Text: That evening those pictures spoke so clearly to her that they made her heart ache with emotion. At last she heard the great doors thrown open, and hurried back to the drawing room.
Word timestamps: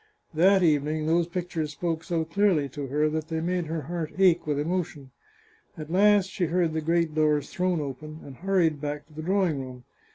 That 0.33 0.63
evening 0.63 1.05
those 1.05 1.27
pictures 1.27 1.73
spoke 1.73 2.03
so 2.03 2.25
clearly 2.25 2.67
to 2.69 2.87
her 2.87 3.07
that 3.09 3.27
they 3.27 3.39
made 3.39 3.67
her 3.67 3.81
heart 3.83 4.11
ache 4.17 4.47
with 4.47 4.57
emotion. 4.57 5.11
At 5.77 5.91
last 5.91 6.31
she 6.31 6.47
heard 6.47 6.73
the 6.73 6.81
great 6.81 7.13
doors 7.13 7.51
thrown 7.51 7.79
open, 7.79 8.21
and 8.23 8.37
hurried 8.37 8.81
back 8.81 9.05
to 9.05 9.13
the 9.13 9.21
drawing 9.21 9.59
room. 9.61 9.83